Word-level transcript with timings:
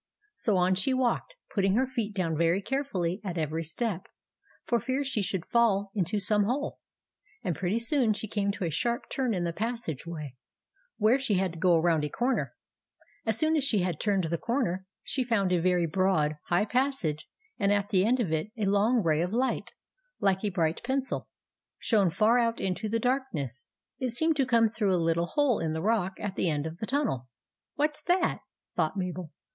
So 0.35 0.57
on 0.57 0.73
she 0.73 0.95
walked, 0.95 1.35
putting 1.53 1.75
her 1.75 1.85
feet 1.85 2.15
down 2.15 2.35
very 2.35 2.59
carefully 2.59 3.21
at 3.23 3.37
every 3.37 3.63
step, 3.63 4.07
for 4.63 4.79
fear 4.79 5.03
she 5.03 5.21
should 5.21 5.45
fall 5.45 5.91
into 5.93 6.17
some 6.17 6.45
hole; 6.45 6.79
and 7.43 7.55
pretty 7.55 7.77
soon 7.77 8.13
she 8.13 8.27
came 8.27 8.51
to 8.53 8.63
a 8.65 8.71
sharp 8.71 9.11
turn 9.11 9.35
in 9.35 9.43
the 9.43 9.53
passage 9.53 10.07
way, 10.07 10.35
where 10.97 11.19
she 11.19 11.35
had 11.35 11.53
to 11.53 11.59
go 11.59 11.75
around 11.77 12.03
a 12.03 12.09
corner. 12.09 12.53
As 13.27 13.37
soon 13.37 13.55
as 13.55 13.63
she 13.63 13.83
had 13.83 13.99
turned 13.99 14.23
the 14.23 14.39
corner, 14.39 14.87
she 15.03 15.23
found 15.23 15.51
a 15.53 15.61
very 15.61 15.85
broad, 15.85 16.35
high 16.47 16.65
passage; 16.65 17.29
and 17.59 17.71
at 17.71 17.89
the 17.89 18.03
end 18.03 18.19
of 18.19 18.31
it 18.31 18.51
a 18.57 18.65
long 18.65 19.03
ray 19.03 19.21
of 19.21 19.31
light, 19.33 19.69
like 20.19 20.43
a 20.43 20.49
bright 20.49 20.81
pencil, 20.83 21.27
shone 21.77 22.09
far 22.09 22.39
out 22.39 22.59
into 22.59 22.89
the 22.89 22.97
dark 22.99 23.25
1 23.33 23.43
84 23.43 23.43
THE 23.43 23.43
ADVENTURES 23.43 23.67
OF 23.67 23.91
MABEL 23.91 24.05
ness. 24.07 24.13
It 24.13 24.17
seemed 24.17 24.35
to 24.37 24.47
come 24.51 24.67
through 24.67 24.95
a 24.95 25.05
little 25.07 25.27
hole 25.27 25.59
in 25.59 25.73
the 25.73 25.81
rock 25.83 26.13
at 26.19 26.35
the 26.35 26.49
end 26.49 26.65
of 26.65 26.79
the 26.79 26.87
tunnel. 26.87 27.27
"What's 27.75 28.01
that?" 28.01 28.39
thought 28.75 28.97
Mabel. 28.97 29.31